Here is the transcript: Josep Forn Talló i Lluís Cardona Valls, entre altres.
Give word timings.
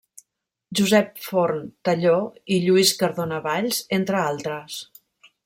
Josep 0.77 1.11
Forn 1.25 1.59
Talló 1.89 2.15
i 2.57 2.59
Lluís 2.65 2.95
Cardona 3.03 3.41
Valls, 3.45 3.83
entre 4.01 4.21
altres. 4.25 4.81